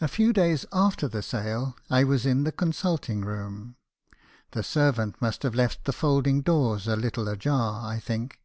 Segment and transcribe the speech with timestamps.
[0.00, 3.76] "A few days after the sale, I was in the consulting room.
[4.52, 8.40] The servant must have left the folding doors a little ajar, I think.